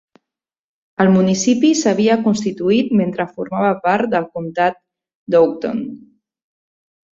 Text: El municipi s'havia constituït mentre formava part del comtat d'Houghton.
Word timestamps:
El 1.03 1.11
municipi 1.15 1.69
s'havia 1.81 2.15
constituït 2.29 2.89
mentre 3.03 3.27
formava 3.37 3.75
part 3.85 4.09
del 4.17 4.27
comtat 4.39 4.83
d'Houghton. 5.37 5.87